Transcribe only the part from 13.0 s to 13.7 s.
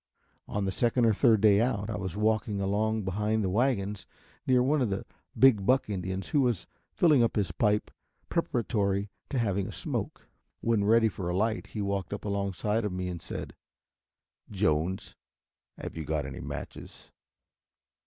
and said,